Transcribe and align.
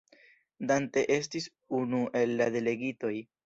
Dante 0.71 1.03
estis 1.17 1.47
unu 1.83 2.03
el 2.23 2.37
la 2.43 2.51
delegitoj. 2.61 3.17